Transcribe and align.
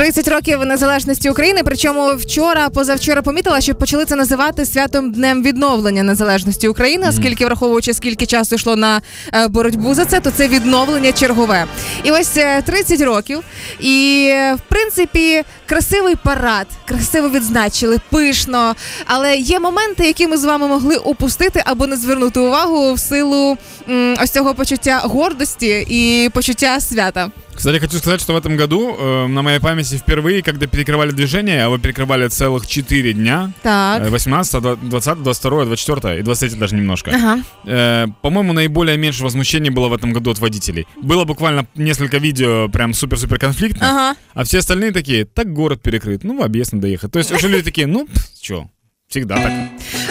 30 0.00 0.28
років 0.28 0.64
незалежності 0.64 1.30
України. 1.30 1.60
Причому 1.64 2.14
вчора, 2.14 2.68
позавчора 2.68 3.22
помітила, 3.22 3.60
що 3.60 3.74
почали 3.74 4.04
це 4.04 4.16
називати 4.16 4.66
святом 4.66 5.12
днем 5.12 5.42
відновлення 5.42 6.02
незалежності 6.02 6.68
України, 6.68 7.06
оскільки 7.08 7.46
враховуючи 7.46 7.94
скільки 7.94 8.26
часу 8.26 8.54
йшло 8.54 8.76
на 8.76 9.00
е, 9.34 9.48
боротьбу 9.48 9.94
за 9.94 10.04
це, 10.04 10.20
то 10.20 10.30
це 10.30 10.48
відновлення 10.48 11.12
чергове. 11.12 11.66
І 12.04 12.10
ось 12.10 12.36
е, 12.36 12.62
30 12.62 13.00
років. 13.00 13.40
І 13.80 14.26
е, 14.30 14.54
в 14.54 14.60
принципі 14.68 15.42
красивий 15.66 16.14
парад, 16.16 16.66
красиво 16.84 17.28
відзначили, 17.28 17.98
пишно. 18.10 18.74
Але 19.06 19.36
є 19.36 19.60
моменти, 19.60 20.06
які 20.06 20.26
ми 20.26 20.36
з 20.36 20.44
вами 20.44 20.68
могли 20.68 20.96
упустити 20.96 21.62
або 21.66 21.86
не 21.86 21.96
звернути 21.96 22.40
увагу 22.40 22.94
в 22.94 22.98
силу 22.98 23.58
м, 23.88 24.16
ось 24.22 24.30
цього 24.30 24.54
почуття 24.54 25.00
гордості 25.04 25.86
і 25.88 26.30
почуття 26.32 26.80
свята. 26.80 27.30
Кстати, 27.53 27.79
хочу 27.79 27.97
сказать, 27.97 28.19
что 28.21 28.33
в 28.33 28.37
этом 28.37 28.57
году 28.57 28.95
э, 28.97 29.27
на 29.27 29.41
моей 29.41 29.59
памяти 29.59 29.95
впервые, 29.97 30.43
когда 30.43 30.67
перекрывали 30.67 31.11
движение, 31.11 31.63
а 31.65 31.69
вы 31.69 31.79
перекрывали 31.79 32.27
целых 32.27 32.67
4 32.67 33.13
дня, 33.13 33.51
Так. 33.63 34.01
э, 34.03 34.09
18, 34.09 34.61
20, 34.89 35.23
22, 35.23 35.65
24 35.65 36.19
и 36.19 36.21
23 36.23 36.59
даже 36.59 36.75
немножко. 36.75 37.11
Ага. 37.15 37.43
Э, 37.65 38.07
по-моему, 38.21 38.53
наиболее 38.53 38.97
меньше 38.97 39.23
возмущений 39.23 39.69
было 39.69 39.87
в 39.87 39.93
этом 39.93 40.11
году 40.13 40.31
от 40.31 40.39
водителей. 40.39 40.85
Было 41.01 41.23
буквально 41.25 41.65
несколько 41.75 42.17
видео 42.17 42.67
прям 42.69 42.93
супер-супер 42.93 43.39
конфликтных, 43.39 43.83
Ага. 43.89 44.15
а 44.33 44.43
все 44.43 44.59
остальные 44.59 44.91
такие, 44.91 45.25
так 45.25 45.53
город 45.53 45.81
перекрыт, 45.81 46.23
ну 46.23 46.37
в 46.37 46.43
объезд 46.43 46.73
надо 46.73 46.87
ехать. 46.87 47.11
То 47.11 47.19
есть 47.19 47.31
уже 47.31 47.47
люди 47.47 47.63
такие, 47.63 47.87
ну, 47.87 48.07
что, 48.41 48.69
всегда 49.10 49.34
так. 49.34 49.52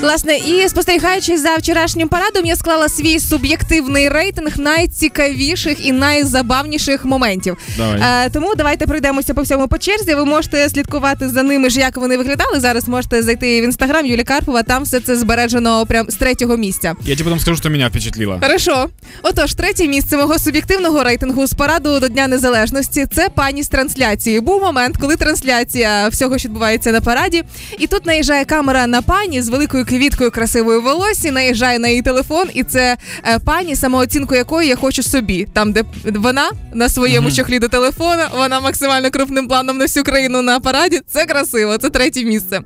Власне, 0.00 0.36
і 0.36 0.68
спостерігаючи 0.68 1.38
за 1.38 1.56
вчорашнім 1.56 2.08
парадом, 2.08 2.46
я 2.46 2.56
склала 2.56 2.88
свій 2.88 3.20
суб'єктивний 3.20 4.08
рейтинг 4.08 4.58
найцікавіших 4.58 5.86
і 5.86 5.92
найзабавніших 5.92 7.04
моментів. 7.04 7.56
Давай. 7.76 8.26
Е, 8.26 8.30
тому 8.30 8.54
давайте 8.54 8.86
пройдемося 8.86 9.34
по 9.34 9.42
всьому 9.42 9.68
по 9.68 9.78
черзі. 9.78 10.14
Ви 10.14 10.24
можете 10.24 10.68
слідкувати 10.68 11.28
за 11.28 11.42
ними 11.42 11.70
ж, 11.70 11.80
як 11.80 11.96
вони 11.96 12.16
виглядали. 12.16 12.60
Зараз 12.60 12.88
можете 12.88 13.22
зайти 13.22 13.60
в 13.60 13.64
інстаграм 13.64 14.06
Юлі 14.06 14.24
Карпова. 14.24 14.62
Там 14.62 14.82
все 14.82 15.00
це 15.00 15.16
збережено 15.16 15.86
прям 15.86 16.10
з 16.10 16.14
третього 16.14 16.56
місця. 16.56 16.94
Я 17.04 17.16
тебе 17.16 17.24
потом 17.24 17.40
скажу, 17.40 17.56
что 17.56 17.70
меня 17.70 17.88
впечатлило. 17.88 18.38
Хорошо. 18.42 18.88
Отож, 19.22 19.54
третє 19.54 19.88
місце 19.88 20.16
мого 20.16 20.38
суб'єктивного 20.38 21.04
рейтингу 21.04 21.46
з 21.46 21.54
параду 21.54 22.00
до 22.00 22.08
Дня 22.08 22.28
Незалежності 22.28 23.06
це 23.14 23.28
пані 23.28 23.62
з 23.62 23.68
трансляції. 23.68 24.40
Був 24.40 24.62
момент, 24.62 24.96
коли 24.96 25.16
трансляція 25.16 26.08
всього, 26.08 26.38
що 26.38 26.48
відбувається 26.48 26.92
на 26.92 27.00
параді, 27.00 27.42
і 27.78 27.86
тут 27.86 28.06
наїжджає 28.06 28.44
камера 28.44 28.87
на 28.88 29.02
пані 29.02 29.42
з 29.42 29.48
великою 29.48 29.84
квіткою 29.84 30.30
красивої 30.30 30.80
волосі, 30.80 31.30
наїжджає 31.30 31.78
на 31.78 31.88
її 31.88 32.02
телефон, 32.02 32.48
і 32.54 32.62
це 32.62 32.96
е, 33.28 33.38
пані, 33.38 33.76
самооцінку 33.76 34.34
якої 34.34 34.68
я 34.68 34.76
хочу 34.76 35.02
собі. 35.02 35.48
Там, 35.52 35.72
де 35.72 35.84
вона 36.04 36.50
на 36.74 36.88
своєму 36.88 37.32
чохлі 37.32 37.58
до 37.58 37.68
телефона, 37.68 38.28
вона 38.36 38.60
максимально 38.60 39.10
крупним 39.10 39.48
планом 39.48 39.78
на 39.78 39.84
всю 39.84 40.04
країну 40.04 40.42
на 40.42 40.60
параді. 40.60 41.00
Це 41.06 41.24
красиво, 41.24 41.78
це 41.78 41.90
третє 41.90 42.24
місце. 42.24 42.60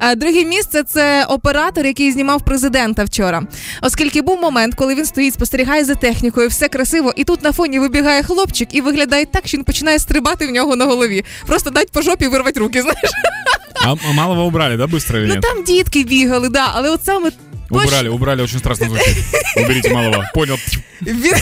Е, 0.00 0.14
Друге 0.14 0.44
місце 0.44 0.82
це 0.82 1.24
оператор, 1.24 1.86
який 1.86 2.12
знімав 2.12 2.44
президента 2.44 3.04
вчора. 3.04 3.42
Оскільки 3.82 4.22
був 4.22 4.40
момент, 4.40 4.74
коли 4.74 4.94
він 4.94 5.04
стоїть, 5.04 5.34
спостерігає 5.34 5.84
за 5.84 5.94
технікою, 5.94 6.48
все 6.48 6.68
красиво, 6.68 7.12
і 7.16 7.24
тут 7.24 7.42
на 7.42 7.52
фоні 7.52 7.78
вибігає 7.78 8.22
хлопчик 8.22 8.68
і 8.74 8.80
виглядає 8.80 9.26
так, 9.26 9.48
що 9.48 9.58
він 9.58 9.64
починає 9.64 9.98
стрибати 9.98 10.46
в 10.46 10.50
нього 10.50 10.76
на 10.76 10.84
голові. 10.84 11.24
Просто 11.46 11.70
дать 11.70 11.90
по 11.90 12.02
жопі 12.02 12.28
вирвати 12.28 12.60
руки. 12.60 12.82
Знаєш, 12.82 13.10
А, 13.84 14.12
малого 14.12 14.44
убрали, 14.44 14.76
да, 14.76 14.86
быстро 14.86 15.16
или 15.16 15.26
ну 15.26 15.34
нет? 15.34 15.42
там 15.42 15.64
дітки 15.64 16.04
бігали, 16.04 16.48
да, 16.48 16.70
але 16.74 16.90
от 16.90 17.04
саме 17.04 17.30
Убрали, 17.72 18.08
убрали, 18.08 18.42
очень 18.42 18.58
страшно 18.58 18.86
звучит. 18.86 19.16
Уберите 19.56 19.94
малого. 19.94 20.24
Понял. 20.34 20.56
Він 21.02 21.34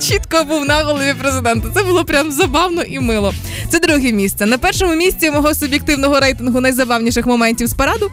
чітко 0.00 0.44
був 0.44 0.64
на 0.64 0.82
голові 0.82 1.14
президента. 1.20 1.68
Це 1.74 1.82
було 1.82 2.04
прям 2.04 2.32
забавно 2.32 2.82
і 2.82 3.00
мило. 3.00 3.34
Це 3.68 3.78
друге 3.78 4.12
місце. 4.12 4.46
На 4.46 4.58
першому 4.58 4.94
місці 4.94 5.30
мого 5.30 5.54
суб'єктивного 5.54 6.20
рейтингу 6.20 6.60
найзабавніших 6.60 7.26
моментів 7.26 7.66
з 7.66 7.74
параду. 7.74 8.10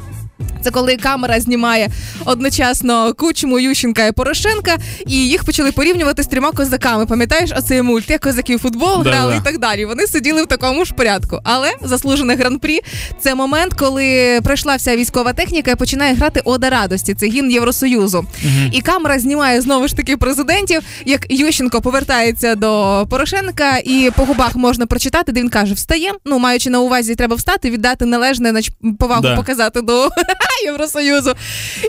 Це 0.62 0.72
коли 0.72 0.98
камера 0.98 1.40
знімає 1.40 1.90
одночасно 2.26 3.14
Кучму, 3.14 3.60
Ющенка 3.60 4.06
і 4.06 4.12
Порошенка, 4.12 4.78
і 5.08 5.16
їх 5.16 5.44
почали 5.44 5.72
порівнювати 5.72 6.24
з 6.24 6.28
трьома 6.28 6.52
козаками. 6.52 7.06
Пам'ятаєш, 7.06 7.52
оцей 7.58 7.82
мульт, 7.82 8.10
як 8.10 8.22
козаки 8.22 8.56
в 8.56 8.60
футбол 8.60 9.04
Да-да. 9.04 9.36
і 9.36 9.42
так 9.44 9.58
далі. 9.60 9.86
Вони 9.86 10.08
сиділи 10.08 10.44
в 10.44 10.48
такому 10.48 10.86
ж 10.86 10.94
порядку. 10.94 11.40
Але 11.44 11.72
заслужене 11.82 12.36
гран-прі 12.36 12.80
це 13.22 13.36
момент, 13.36 13.74
коли 13.74 14.40
пройшла 14.44 14.76
вся 14.76 14.96
військова 14.96 15.34
техніка 15.34 15.72
і 15.72 15.76
починає 15.76 16.14
грати 16.14 16.42
Ода 16.46 16.70
радості. 16.70 17.14
Це 17.14 17.26
гімн 17.28 17.52
Євросоюзу. 17.52 18.26
І 18.72 18.82
камера 18.82 19.20
знімає 19.20 19.62
знову 19.62 19.88
ж 19.88 19.96
таки 19.96 20.18
президентів, 20.18 20.82
як 21.06 21.26
Ющенко 21.32 21.82
повертається 21.82 22.56
до 22.56 23.06
Порошенка, 23.10 23.78
і 23.78 24.12
по 24.16 24.26
губах 24.26 24.56
можна 24.56 24.86
прочитати, 24.86 25.32
де 25.32 25.42
він 25.42 25.50
каже: 25.50 25.74
встає. 25.74 26.12
Ну, 26.26 26.40
маючи 26.40 26.70
на 26.70 26.80
увазі, 26.80 27.16
треба 27.16 27.36
встати, 27.36 27.70
віддати 27.70 28.06
належне 28.06 28.62
повагу 29.00 29.22
Да. 29.22 29.36
показати 29.36 29.82
до 29.82 30.10
Євросоюзу. 30.65 31.33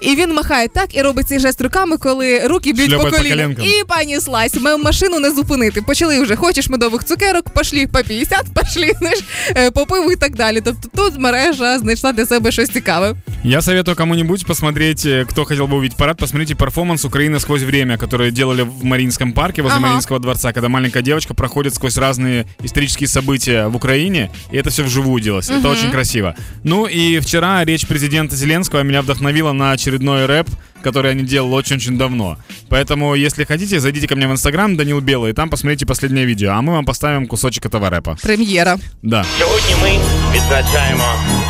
І 0.01 0.16
він 0.16 0.33
махає 0.33 0.67
так 0.67 0.95
і 0.95 1.01
робить 1.01 1.28
цей 1.28 1.39
жест 1.39 1.61
руками, 1.61 1.97
коли 1.97 2.47
руки 2.47 2.73
б'ють 2.73 2.89
по 2.89 2.95
Шльопає 2.95 3.11
по 3.11 3.17
колінам. 3.17 3.56
коленкам. 3.56 3.66
І 3.66 3.83
пані 3.88 4.19
Слась, 4.19 4.56
ми 4.61 4.78
машину 4.78 5.19
не 5.19 5.31
зупинити. 5.31 5.81
Почали 5.81 6.22
вже, 6.22 6.35
хочеш 6.35 6.69
медових 6.69 7.03
цукерок, 7.03 7.50
пошлі 7.50 7.88
по 7.88 8.00
50, 8.03 8.45
пошлі, 8.53 8.91
знаєш, 9.00 9.19
е, 9.57 9.72
по 9.72 9.85
пиву 9.85 10.11
і 10.11 10.16
так 10.16 10.35
далі. 10.35 10.61
Тобто 10.66 10.89
тут 10.95 11.19
мережа 11.19 11.79
знайшла 11.79 12.11
для 12.11 12.25
себе 12.25 12.51
щось 12.51 12.69
цікаве. 12.69 13.16
Я 13.44 13.61
советую 13.61 13.95
кому-нибудь 13.97 14.45
посмотреть, 14.45 15.06
э, 15.06 15.25
кто 15.25 15.45
хотел 15.45 15.66
бы 15.66 15.75
увидеть 15.75 15.97
парад, 15.97 16.17
посмотрите 16.17 16.56
перформанс 16.56 17.06
«Украина 17.06 17.39
сквозь 17.39 17.63
время», 17.63 17.97
который 17.97 18.31
делали 18.31 18.63
в 18.63 18.83
Мариинском 18.83 19.33
парке 19.33 19.61
возле 19.61 19.78
Ага. 19.78 19.88
Мариинского 19.88 20.19
дворца, 20.19 20.51
когда 20.53 20.69
маленькая 20.69 21.03
девочка 21.03 21.33
проходит 21.33 21.75
сквозь 21.75 21.97
разные 21.97 22.45
исторические 22.63 23.07
события 23.07 23.67
в 23.67 23.75
Украине, 23.75 24.29
и 24.51 24.57
это 24.57 24.69
все 24.69 24.83
вживую 24.83 25.22
делалось. 25.22 25.50
Это 25.50 25.69
очень 25.69 25.91
красиво. 25.91 26.35
Ну 26.63 26.88
и 26.88 27.19
вчера 27.19 27.63
речь 27.66 27.85
президента 27.88 28.35
Зеленского 28.35 28.48
меня 28.83 29.01
вдохновила 29.01 29.51
на 29.53 29.72
очередной 29.72 30.25
рэп, 30.25 30.47
который 30.83 31.11
они 31.11 31.23
делали 31.23 31.53
очень-очень 31.53 31.97
давно. 31.97 32.38
Поэтому, 32.69 33.16
если 33.16 33.44
хотите, 33.44 33.79
зайдите 33.79 34.07
ко 34.07 34.16
мне 34.16 34.28
в 34.28 34.31
Инстаграм, 34.31 34.75
Данил 34.78 35.01
Белый, 35.01 35.31
и 35.31 35.33
там 35.33 35.50
посмотрите 35.50 35.85
последнее 35.85 36.25
видео, 36.25 36.51
а 36.51 36.61
мы 36.61 36.73
вам 36.73 36.85
поставим 36.85 37.28
кусочек 37.28 37.66
этого 37.66 37.89
рэпа. 37.89 38.17
Прем'єра. 38.22 38.78
Да. 39.03 39.25
Сьогодні 39.39 39.75
ми 39.81 40.00
відзначаємо 40.35 41.03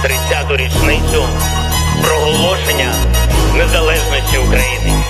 30-ту 0.04 0.56
річницю 0.58 1.24
проголошення 2.04 2.94
незалежності 3.58 4.38
України. 4.38 5.04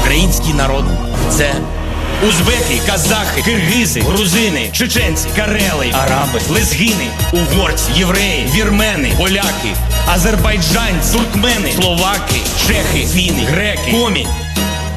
Український 0.00 0.54
народ 0.54 0.84
це 1.30 1.54
узбеки, 2.27 2.81
казахи, 2.87 3.41
киргизи, 3.41 4.01
грузини, 4.01 4.69
чеченці, 4.73 5.27
карели, 5.35 5.93
араби, 5.93 6.41
лезгини, 6.49 7.07
угорці, 7.33 7.91
євреї, 7.95 8.47
вірмени, 8.55 9.11
поляки, 9.17 9.75
азербайджанці, 10.07 11.13
туркмени, 11.13 11.71
словаки, 11.81 12.41
чехи, 12.67 13.07
фіни, 13.13 13.43
греки, 13.51 13.91
комі. 13.91 14.27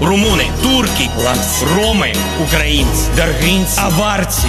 Румуни, 0.00 0.44
турки, 0.62 1.10
ланці, 1.24 1.64
роми, 1.76 2.12
українці, 2.46 3.02
даргинці, 3.16 3.80
аварці, 3.80 4.48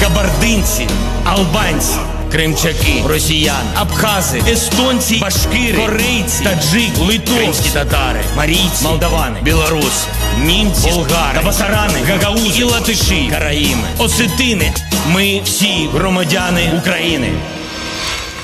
кабардинці, 0.00 0.86
албанці, 1.24 1.98
кримчаки, 2.31 3.03
росіяни, 3.07 3.69
абхази, 3.75 4.41
естонці, 4.51 5.19
башкири, 5.21 5.77
корейці, 5.77 6.43
таджики, 6.43 7.01
литовці, 7.01 7.37
кримські 7.37 7.69
татари, 7.69 8.21
марійці, 8.37 8.83
молдавани, 8.83 9.37
білоруси, 9.43 10.07
німці, 10.45 10.89
болгари, 10.89 11.39
табасарани, 11.39 11.99
гагаузи 12.07 12.61
і 12.61 12.63
латиші, 12.63 13.27
караїми, 13.31 13.87
осетини. 13.97 14.73
Ми 15.13 15.41
всі 15.43 15.89
громадяни 15.93 16.71
України. 16.81 17.29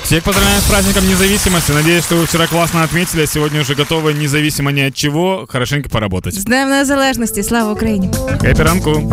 Всех 0.08 0.22
поздравляем 0.22 0.60
с 0.62 0.64
праздником 0.64 1.06
независимости. 1.06 1.72
Надеюсь, 1.72 2.02
что 2.02 2.16
вы 2.16 2.24
вчера 2.26 2.46
классно 2.46 2.82
отметили, 2.82 3.24
а 3.24 3.26
сегодня 3.26 3.60
уже 3.60 3.74
готовы 3.74 4.14
независимо 4.14 4.72
ни 4.72 4.80
от 4.80 4.94
чего 4.94 5.44
хорошенько 5.46 5.90
поработать. 5.90 6.34
З 6.34 6.44
Днем 6.44 6.68
Незалежності. 6.68 7.42
Слава 7.42 7.72
Україні! 7.72 8.10
Кайперанку. 8.40 9.12